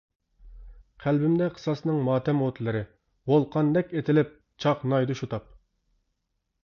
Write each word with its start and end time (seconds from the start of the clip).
قەلبىمدە 1.03 1.49
قىساسنىڭ 1.57 1.99
ماتەم 2.07 2.41
ئوتلىرى، 2.45 2.81
ۋولقاندەك 3.33 3.95
ئېتىلىپ 4.01 4.35
چاقنايدۇ 4.67 5.19
شۇ 5.21 5.31
تاپ. 5.35 5.47